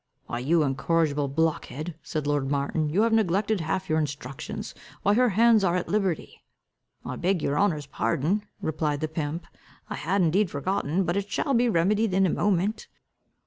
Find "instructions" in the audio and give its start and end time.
3.99-4.73